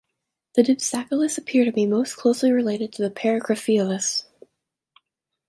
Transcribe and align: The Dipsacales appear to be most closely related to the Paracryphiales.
The 0.55 0.63
Dipsacales 0.63 1.37
appear 1.37 1.63
to 1.63 1.71
be 1.71 1.85
most 1.85 2.15
closely 2.15 2.51
related 2.51 2.91
to 2.93 3.03
the 3.03 3.11
Paracryphiales. 3.11 4.23